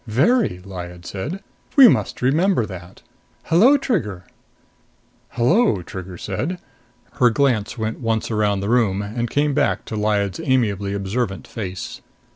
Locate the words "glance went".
7.29-7.99